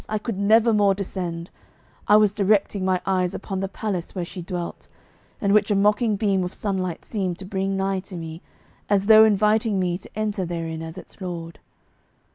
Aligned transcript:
I 0.09 0.17
could 0.17 0.39
never 0.39 0.73
more 0.73 0.95
descend 0.95 1.51
I 2.07 2.15
was 2.17 2.33
directing 2.33 2.83
my 2.83 2.99
eyes 3.05 3.35
upon 3.35 3.59
the 3.59 3.67
palace 3.67 4.15
where 4.15 4.25
she 4.25 4.41
dwelt, 4.41 4.87
and 5.39 5.53
which 5.53 5.69
a 5.69 5.75
mocking 5.75 6.15
beam 6.15 6.43
of 6.43 6.55
sunlight 6.55 7.05
seemed 7.05 7.37
to 7.37 7.45
bring 7.45 7.77
nigh 7.77 7.99
to 7.99 8.15
me, 8.15 8.41
as 8.89 9.05
though 9.05 9.23
inviting 9.25 9.79
me 9.79 9.99
to 9.99 10.09
enter 10.17 10.43
therein 10.43 10.81
as 10.81 10.97
its 10.97 11.21
lord? 11.21 11.59